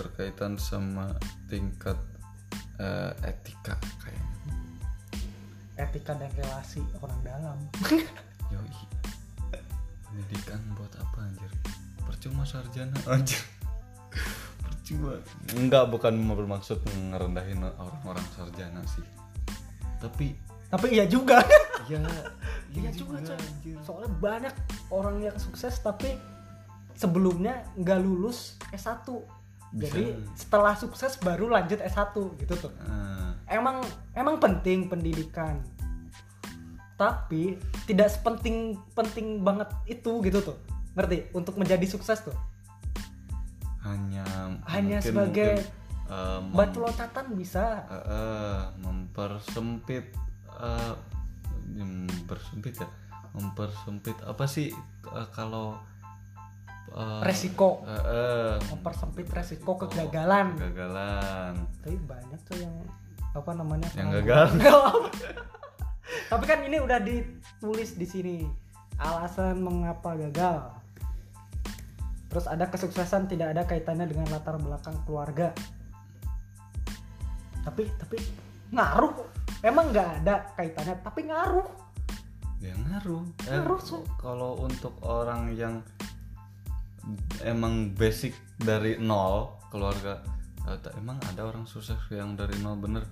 [0.02, 1.14] berkaitan sama
[1.46, 1.98] tingkat
[2.82, 4.54] eh, etika kayaknya.
[5.78, 7.58] etika dan relasi orang dalam
[8.54, 8.74] Yoi.
[10.02, 11.52] Pendidikan buat apa anjir?
[12.04, 13.40] Percuma sarjana anjir.
[14.66, 15.22] Percuma.
[15.54, 16.82] Enggak bukan bermaksud
[17.14, 19.06] ngerendahin orang-orang sarjana sih.
[20.02, 21.44] Tapi tapi iya juga
[21.92, 22.00] ya
[22.80, 23.76] iya juga coy anjir.
[23.84, 24.56] soalnya banyak
[24.88, 26.16] orang yang sukses tapi
[26.96, 29.04] sebelumnya nggak lulus S1
[29.72, 32.72] jadi setelah sukses baru lanjut S1 gitu tuh.
[32.84, 33.80] Ah, emang
[34.12, 35.64] emang penting pendidikan.
[37.00, 37.56] Tapi
[37.88, 40.58] tidak sepenting penting banget itu gitu tuh.
[40.94, 41.32] Ngerti?
[41.32, 42.36] Untuk menjadi sukses tuh.
[43.82, 44.28] Hanya
[44.70, 45.52] Hanya mungkin- sebagai
[46.06, 47.88] mungkin, mem- batu loncatan bisa.
[47.90, 50.06] Eh, eh, mempersempit
[50.62, 50.94] eh,
[51.74, 52.88] mempersempit ya?
[53.32, 54.70] Mempersempit apa sih
[55.08, 55.80] eh, kalau
[56.92, 62.76] eh, resiko eh, eh, mempersempit resiko kegagalan kegagalan tapi banyak tuh yang
[63.32, 64.50] apa namanya Yang pengangguran.
[66.32, 68.36] Tapi kan ini udah ditulis di sini
[69.00, 70.76] alasan mengapa gagal.
[72.28, 75.56] Terus ada kesuksesan tidak ada kaitannya dengan latar belakang keluarga.
[77.64, 78.18] Tapi tapi
[78.72, 79.16] ngaruh.
[79.64, 81.70] Emang nggak ada kaitannya, tapi ngaruh.
[82.62, 84.06] ya ngaruh Eh, Ngaruh, Su.
[84.22, 85.82] kalau untuk orang yang
[87.42, 90.22] emang basic dari nol keluarga
[90.70, 93.06] eh, emang ada orang sukses yang dari nol bener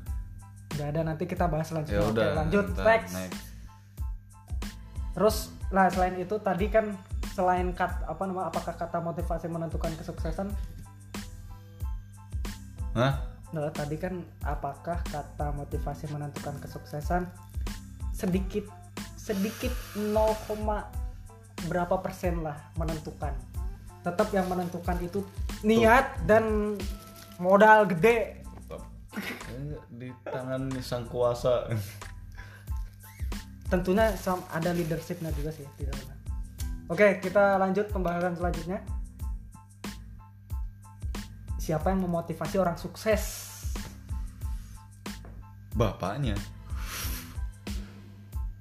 [0.70, 2.02] Nggak ada nanti kita bahas ya selanjutnya.
[2.06, 3.14] Oke, udah lanjut next.
[5.18, 5.38] Terus
[5.74, 6.94] lah selain itu tadi kan
[7.34, 10.54] selain kat, apa nama apakah kata motivasi menentukan kesuksesan?
[12.94, 13.14] Hah?
[13.50, 17.26] Nah, tadi kan apakah kata motivasi menentukan kesuksesan
[18.14, 18.70] sedikit
[19.18, 20.14] sedikit 0,
[21.66, 23.34] berapa persen lah menentukan.
[24.00, 25.24] Tetap yang menentukan itu
[25.64, 26.76] niat dan
[27.38, 28.44] modal gede.
[29.92, 31.68] Di tangan sang kuasa
[33.70, 34.10] Tentunya
[34.50, 36.18] ada leadershipnya juga sih di dalamnya.
[36.90, 38.82] Oke, kita lanjut pembahasan selanjutnya.
[41.62, 43.50] Siapa yang memotivasi orang sukses?
[45.80, 46.36] bapaknya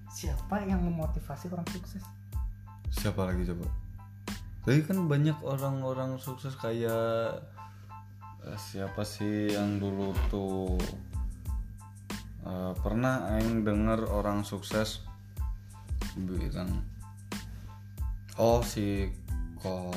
[0.07, 2.03] Siapa yang memotivasi orang sukses?
[2.94, 3.66] siapa lagi coba
[4.66, 7.40] tapi kan banyak orang-orang sukses kayak
[8.44, 10.77] eh, siapa sih yang dulu tuh
[12.44, 15.07] eh, pernah aing denger orang sukses?
[16.18, 16.83] Bilang
[18.37, 19.09] oh si
[19.62, 19.94] ko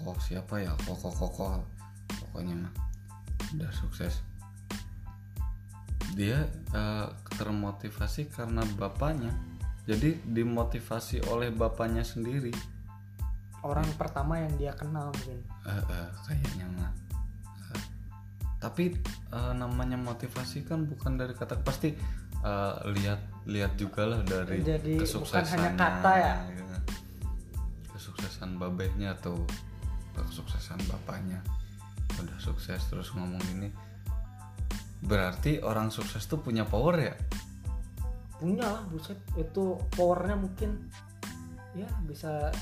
[0.00, 0.72] ko siapa ya?
[0.86, 1.60] Koko koko
[2.08, 2.72] pokoknya mah
[3.58, 4.22] udah sukses.
[6.14, 9.34] Dia eh, termotivasi karena bapaknya.
[9.84, 12.73] Jadi dimotivasi oleh bapaknya sendiri
[13.64, 15.40] Orang pertama yang dia kenal mungkin.
[15.64, 16.92] Eh, eh, kayaknya mah
[17.72, 17.80] Eh,
[18.60, 18.92] tapi
[19.32, 21.96] eh, namanya motivasi kan bukan dari kata pasti
[22.44, 26.34] eh, lihat lihat juga lah dari Jadi bukan kesuksesannya hanya kata ya?
[26.52, 26.62] gitu.
[27.94, 29.38] kesuksesan babehnya atau
[30.18, 31.40] kesuksesan bapaknya
[32.20, 33.70] udah sukses terus ngomong ini
[35.06, 37.14] berarti orang sukses tuh punya power ya
[38.44, 39.18] Punya lah, buset.
[39.38, 40.90] Itu powernya mungkin
[41.74, 42.52] ya bisa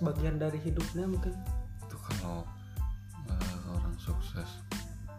[0.00, 1.36] sebagian dari hidupnya mungkin.
[1.84, 2.48] itu kalau
[3.28, 4.48] eh, orang sukses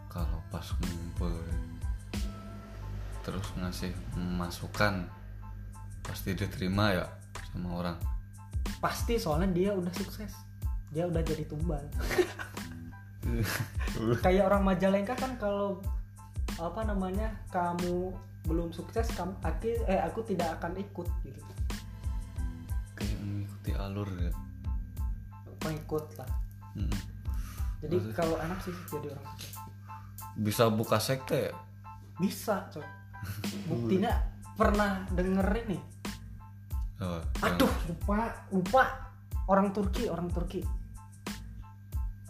[0.09, 1.37] kalau pas ngumpul
[3.21, 5.05] terus ngasih masukan
[6.01, 7.05] pasti diterima ya
[7.53, 7.97] sama orang
[8.81, 10.33] Pasti soalnya dia udah sukses.
[10.89, 11.85] Dia udah jadi tumbal.
[14.25, 15.77] Kayak orang Majalengka kan kalau
[16.57, 18.09] apa namanya kamu
[18.49, 21.41] belum sukses kamu aku eh aku tidak akan ikut gitu
[22.97, 24.33] kayak mengikuti alur ya
[25.61, 26.29] pengikut lah.
[26.71, 26.93] Hmm.
[27.83, 29.61] jadi kalau enak sih jadi orang sukses
[30.37, 31.55] bisa buka sekte ya?
[32.19, 32.85] Bisa coy.
[33.69, 34.11] Buktinya
[34.55, 35.79] pernah denger ini.
[37.01, 38.83] Oh, aduh lupa lupa.
[39.49, 40.61] Orang Turki orang Turki.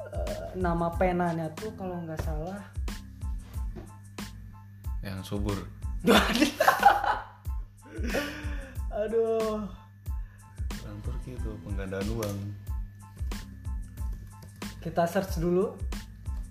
[0.02, 2.58] Eh, nama penanya tuh kalau nggak salah
[5.04, 5.58] yang subur.
[9.02, 9.65] Aduh.
[10.82, 12.38] Orang Turki itu penggandaan uang
[14.82, 15.78] kita search dulu.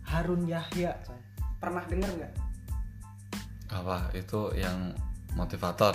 [0.06, 1.18] Harun Yahya coy.
[1.58, 2.32] Pernah denger nggak?
[3.70, 4.10] Apa?
[4.14, 4.94] Itu yang
[5.34, 5.94] motivator.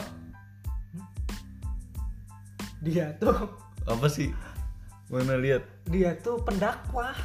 [2.79, 3.49] Dia tuh.
[3.87, 4.31] Apa sih?
[5.11, 5.63] Mana lihat?
[5.87, 7.15] Dia tuh pendakwah.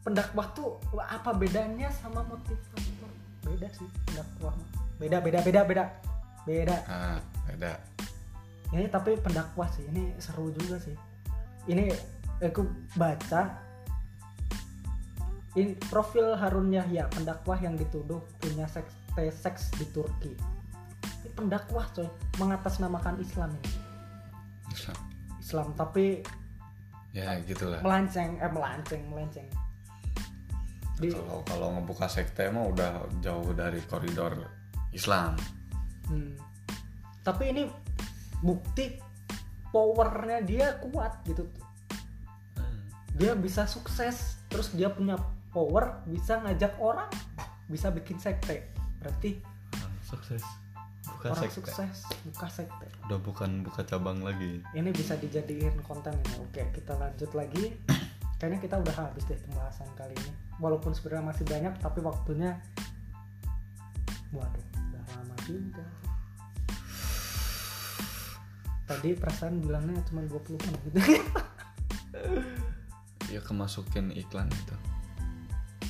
[0.00, 3.10] Pendakwah tuh apa bedanya sama motivator?
[3.44, 4.54] Beda sih pendakwah
[5.00, 5.84] beda beda beda beda.
[6.44, 6.76] Beda.
[6.84, 7.80] Ah ada
[8.70, 9.82] ini tapi pendakwah sih.
[9.90, 10.94] Ini seru juga sih.
[11.66, 11.90] Ini
[12.38, 12.62] aku
[12.94, 13.58] baca
[15.58, 18.94] ini profil Harun Yahya pendakwah yang dituduh punya seks
[19.34, 20.30] seks di Turki.
[21.02, 22.06] Ini pendakwah coy
[22.38, 23.72] mengatasnamakan Islam ini.
[25.42, 25.74] Islam.
[25.74, 26.22] Tapi
[27.10, 27.82] ya gitulah.
[27.82, 29.48] melenceng eh melenceng melenceng.
[31.02, 34.38] Di kalau kalau ngebuka sekte mah udah jauh dari koridor
[34.94, 35.34] Islam.
[36.06, 36.38] Hmm.
[37.26, 37.66] Tapi ini
[38.38, 39.02] bukti
[39.74, 41.42] powernya dia kuat gitu.
[41.42, 41.66] Tuh.
[43.18, 45.18] Dia bisa sukses, terus dia punya
[45.50, 47.10] power bisa ngajak orang,
[47.66, 48.70] bisa bikin sekte.
[49.02, 49.42] Berarti
[49.74, 50.42] Orang sukses
[51.00, 51.96] buka orang sekte sukses
[52.28, 52.86] buka sekte.
[53.08, 56.34] udah bukan buka cabang lagi Ini bisa dijadiin konten ini.
[56.42, 57.76] Oke, kita lanjut lagi.
[58.40, 60.32] Kayaknya kita udah habis deh pembahasan kali ini.
[60.60, 62.56] Walaupun sebenarnya masih banyak, tapi waktunya
[64.32, 65.84] waduh, udah lama juga.
[68.88, 70.98] Tadi perasaan bilangnya cuma 20 menit
[73.30, 74.74] ya kemasukin iklan itu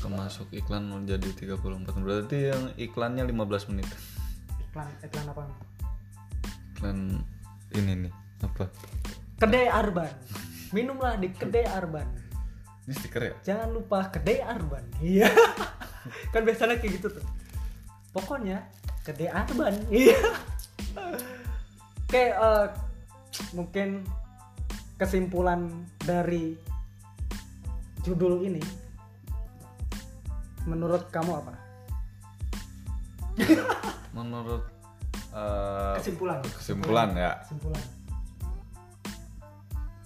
[0.00, 1.60] kemasuk iklan menjadi 34
[2.00, 3.88] berarti yang iklannya 15 menit.
[4.68, 5.44] Iklan iklan apa?
[6.80, 7.20] iklan
[7.76, 8.64] ini nih apa?
[9.36, 10.08] Kedai Arban.
[10.72, 12.08] Minumlah di kedai Arban.
[12.88, 13.34] Ini stiker ya?
[13.52, 14.84] Jangan lupa kedai Arban.
[15.04, 15.28] Iya.
[16.32, 17.24] Kan biasanya kayak gitu tuh.
[18.16, 18.64] Pokoknya
[19.04, 19.76] kedai Arban.
[19.92, 20.16] Iya.
[22.08, 22.66] Oke eh,
[23.54, 24.02] mungkin
[24.96, 25.68] kesimpulan
[26.00, 26.56] dari
[28.00, 28.64] judul ini
[30.68, 31.52] menurut kamu apa?
[34.16, 34.64] Menurut
[35.32, 36.38] eh, kesimpulan.
[36.44, 37.32] kesimpulan ya.
[37.46, 37.84] Kesimpulan.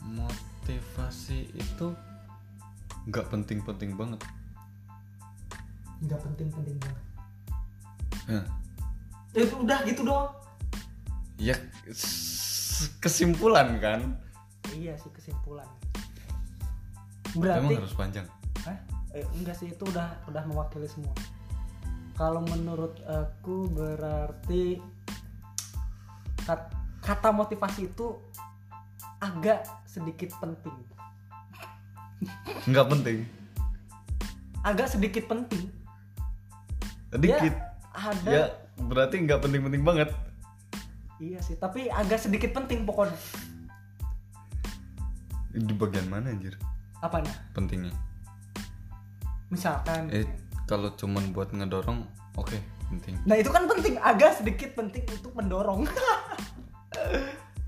[0.05, 1.87] Motivasi itu
[3.11, 4.21] nggak penting-penting banget.
[6.05, 7.05] Nggak penting-penting banget.
[8.25, 8.47] Hah.
[9.35, 10.31] itu udah gitu doang.
[11.43, 11.59] Ya
[13.03, 14.01] kesimpulan kan?
[14.71, 15.67] Iya sih kesimpulan.
[17.35, 18.27] Emang berarti harus panjang?
[19.15, 21.15] Eh, enggak sih itu udah udah mewakili semua.
[22.19, 24.83] Kalau menurut aku berarti
[26.43, 28.19] kat- kata motivasi itu
[29.23, 30.75] agak sedikit penting.
[32.67, 33.19] Nggak penting.
[34.67, 35.71] Agak sedikit penting.
[37.15, 37.55] Sedikit.
[37.95, 38.45] Ada ya
[38.83, 40.11] berarti nggak penting-penting banget.
[41.23, 43.15] Iya sih tapi agak sedikit penting pokoknya.
[45.55, 46.59] Di bagian mana anjir?
[46.99, 47.31] Apanya?
[47.55, 47.95] Pentingnya
[49.49, 50.09] misalkan.
[50.13, 50.25] Eh
[50.65, 52.05] kalau cuman buat ngedorong
[52.37, 52.57] oke
[52.93, 53.17] penting.
[53.29, 54.01] Nah itu kan penting.
[54.01, 55.85] Agak sedikit penting untuk mendorong.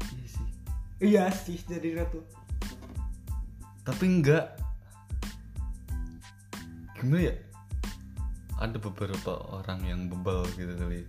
[0.06, 0.48] Iya sih.
[1.02, 2.22] Iya sih jadinya tuh
[3.86, 4.58] tapi enggak.
[6.98, 7.34] Gimana ya?
[8.58, 11.06] Ada beberapa orang yang bebal gitu kali.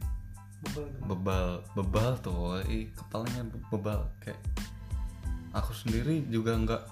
[0.61, 1.05] Bebel gimana?
[1.09, 4.05] bebal bebal tuh ih kepalanya be- bebal.
[4.22, 4.38] Kayak
[5.57, 6.84] aku sendiri juga enggak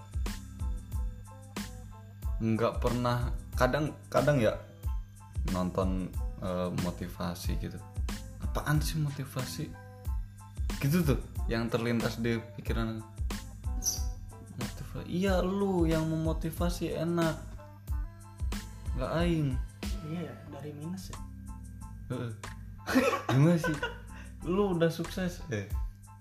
[2.41, 4.53] enggak pernah kadang kadang ya
[5.51, 6.11] nonton
[6.43, 7.79] eh, motivasi gitu.
[8.43, 9.65] Apaan sih motivasi?
[10.79, 12.99] Gitu tuh yang terlintas di pikiran
[14.55, 17.35] motivasi iya lu yang memotivasi enak.
[18.95, 19.49] Nggak aing.
[20.05, 21.17] Iya ya, dari minus ya?
[22.13, 22.31] Heeh.
[23.33, 23.77] gimana sih?
[24.45, 25.41] Lu udah sukses.
[25.49, 25.65] Eh.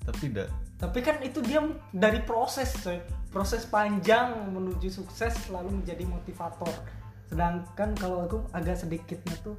[0.04, 1.64] Tapi tidak tapi kan itu dia
[1.94, 2.98] dari proses coy.
[3.32, 6.70] Proses panjang menuju sukses selalu menjadi motivator
[7.28, 9.56] sedangkan kalau aku agak sedikitnya tuh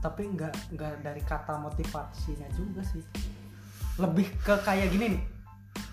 [0.00, 3.04] tapi nggak nggak dari kata motivasinya juga sih.
[4.00, 5.22] Lebih ke kayak gini nih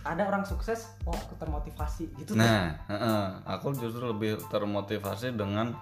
[0.08, 2.40] ada orang sukses oh aku termotivasi gitu tuh.
[2.40, 5.76] nah heeh, aku justru lebih termotivasi dengan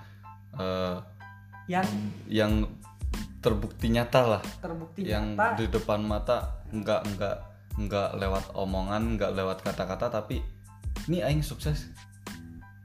[0.57, 0.97] eh,
[1.69, 1.87] yang
[2.25, 2.53] yang
[3.45, 4.43] terbukti nyata lah.
[4.57, 5.61] Terbukti yang nyata.
[5.61, 7.37] di depan mata nggak nggak
[7.85, 10.41] nggak lewat omongan nggak lewat kata-kata tapi
[11.05, 11.91] ini aing sukses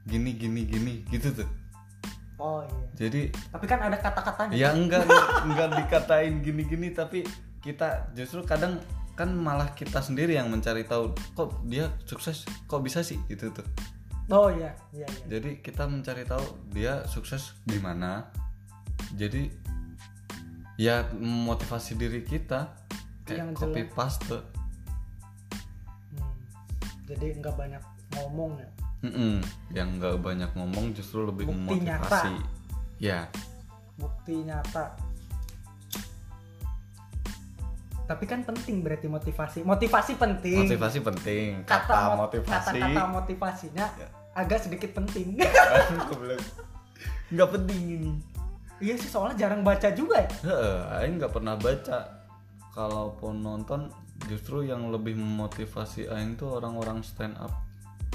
[0.07, 1.49] gini gini gini gitu tuh.
[2.41, 2.85] Oh iya.
[2.97, 4.53] Jadi tapi kan ada kata-katanya.
[4.57, 5.05] Ya enggak
[5.45, 7.21] enggak dikatain gini-gini tapi
[7.61, 8.81] kita justru kadang
[9.13, 12.41] kan malah kita sendiri yang mencari tahu kok dia sukses?
[12.65, 13.21] Kok bisa sih?
[13.29, 13.65] Itu tuh.
[14.33, 15.37] Oh iya iya iya.
[15.37, 16.41] Jadi kita mencari tahu
[16.73, 18.25] dia sukses di mana.
[19.13, 19.51] Jadi
[20.81, 22.73] ya memotivasi diri kita
[23.29, 23.93] Yang kayak copy jelas.
[23.93, 24.37] paste.
[26.17, 26.33] Hmm.
[27.05, 27.83] jadi nggak banyak
[28.17, 28.69] ngomong ya
[29.01, 29.41] Mm-mm.
[29.69, 32.33] yang nggak banyak ngomong justru lebih Bukti memotivasi.
[32.97, 33.25] ya.
[33.97, 34.93] Bukti nyata.
[38.05, 39.63] Tapi kan penting berarti motivasi.
[39.63, 40.67] Motivasi penting.
[40.67, 41.63] Motivasi penting.
[41.63, 42.77] Kata, kata, mot- motivasi.
[42.77, 44.07] kata-kata motivasinya Ya.
[44.33, 45.39] agak sedikit penting.
[47.31, 48.11] Nggak penting ini.
[48.77, 50.29] Iya sih soalnya jarang baca juga ya.
[50.43, 51.99] Heeh, Aing nggak pernah baca.
[52.71, 53.87] Kalaupun nonton,
[54.25, 57.53] justru yang lebih memotivasi Aing tuh orang-orang stand up.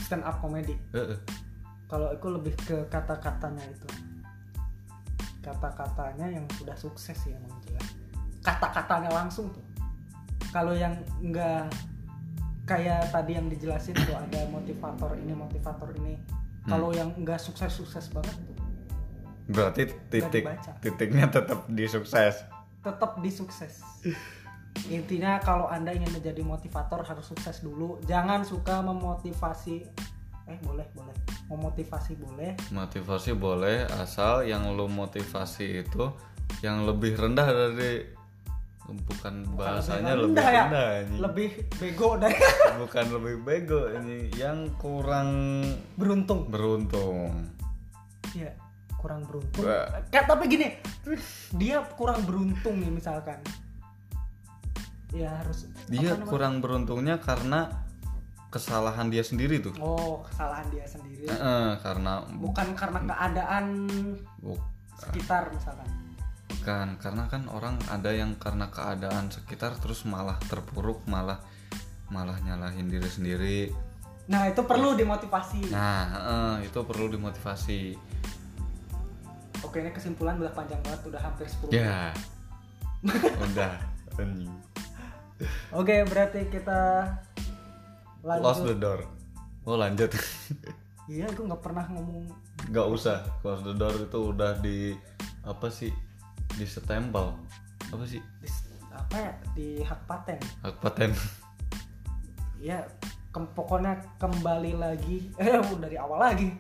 [0.02, 0.76] Stand up comedy.
[0.92, 1.18] Heeh.
[1.86, 3.88] kalau aku lebih ke kata-katanya itu.
[5.38, 7.96] Kata-katanya yang sudah sukses sih emang jelas
[8.46, 9.66] kata-katanya langsung tuh.
[10.54, 11.66] Kalau yang enggak
[12.62, 16.14] kayak tadi yang dijelasin tuh ada motivator ini motivator ini.
[16.66, 18.54] Kalau yang enggak sukses-sukses banget tuh
[19.46, 20.42] Berarti titik
[20.82, 22.46] titiknya tetap di sukses.
[22.82, 23.82] tetap di sukses
[24.92, 29.86] intinya kalau anda ingin menjadi motivator harus sukses dulu jangan suka memotivasi
[30.46, 31.16] eh boleh boleh
[31.50, 36.14] memotivasi boleh Motivasi boleh asal yang lu motivasi itu
[36.62, 38.14] yang lebih rendah dari
[38.86, 40.64] bukan bahasanya lebih rendah ya.
[40.70, 41.16] rendah ini.
[41.18, 41.50] lebih
[41.82, 42.38] bego dari
[42.86, 45.62] bukan lebih bego ini yang kurang
[45.98, 47.50] beruntung beruntung.
[48.30, 48.54] Iya,
[49.00, 49.64] kurang beruntung.
[50.12, 50.68] Kayak tapi gini,
[51.58, 53.42] dia kurang beruntung nih misalkan.
[55.14, 57.70] Ya harus Dia kurang beruntungnya karena
[58.50, 59.74] kesalahan dia sendiri tuh.
[59.78, 61.28] Oh, kesalahan dia sendiri.
[61.28, 63.86] Heeh, karena Bukan karena keadaan
[64.40, 64.58] bu-
[64.96, 66.06] sekitar misalkan.
[66.66, 71.38] memuaskan karena kan orang ada yang karena keadaan sekitar terus malah terpuruk malah
[72.10, 73.60] malah nyalahin diri sendiri
[74.26, 76.02] nah itu perlu dimotivasi nah
[76.58, 77.94] eh, itu perlu dimotivasi
[79.62, 82.10] oke ini kesimpulan udah panjang banget udah hampir 10 ya
[83.54, 83.78] udah
[84.18, 84.50] anjing.
[85.72, 87.12] Oke berarti kita
[88.24, 89.00] close lanjut the door.
[89.66, 90.10] Oh lanjut.
[91.06, 92.26] Iya gue nggak pernah ngomong.
[92.66, 93.22] Nggak usah.
[93.38, 94.90] Close the door itu udah di
[95.46, 95.94] apa sih
[96.58, 97.30] di setempel
[97.94, 98.18] apa sih?
[98.42, 98.48] Di,
[98.90, 99.32] apa ya?
[99.54, 100.38] Di hak paten.
[100.66, 101.14] Hak paten.
[102.58, 102.82] Ya
[103.30, 105.30] kem- pokoknya kembali lagi.
[105.38, 106.50] Eh dari awal lagi.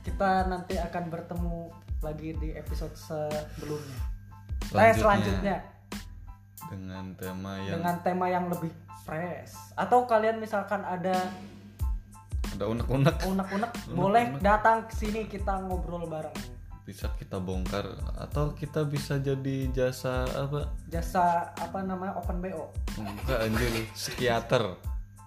[0.00, 1.68] Kita nanti akan bertemu
[2.00, 4.00] lagi di episode sebelumnya.
[4.72, 5.60] Eh selanjutnya
[6.70, 8.70] dengan tema yang dengan tema yang lebih
[9.02, 9.74] fresh.
[9.74, 11.14] Atau kalian misalkan ada
[12.52, 13.16] ada unek-unek.
[13.26, 16.34] Unek-unek boleh datang ke sini kita ngobrol bareng.
[16.82, 20.74] Bisa kita bongkar atau kita bisa jadi jasa apa?
[20.90, 24.76] Jasa apa namanya open bo enggak anjir psikiater.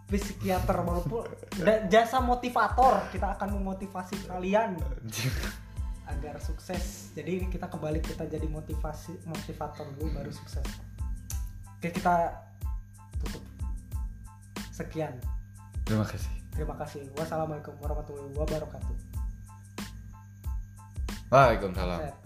[0.06, 1.26] Psikiater walaupun
[1.94, 4.78] jasa motivator kita akan memotivasi kalian.
[6.06, 7.10] Agar sukses.
[7.18, 10.95] Jadi ini kita kembali kita jadi motivasi motivator dulu baru sukses
[11.86, 12.34] oke kita
[13.22, 13.44] tutup.
[14.74, 15.14] Sekian.
[15.86, 16.34] Terima kasih.
[16.50, 17.06] Terima kasih.
[17.14, 18.96] Wassalamualaikum warahmatullahi wabarakatuh.
[21.30, 22.25] Waalaikumsalam.